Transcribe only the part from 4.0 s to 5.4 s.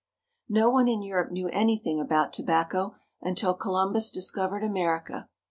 discovered America.